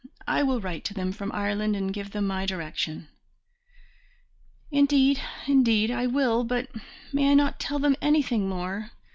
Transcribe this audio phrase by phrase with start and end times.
[0.25, 3.09] I will write to them from Ireland and give them my direction."
[4.71, 6.69] "Indeed, indeed, I will, but
[7.13, 8.93] may I not tell them anything more?